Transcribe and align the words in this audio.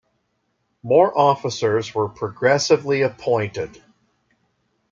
More 0.81 1.15
officers 1.15 1.93
were 1.93 2.09
progressively 2.09 3.03
appointed. 3.03 3.83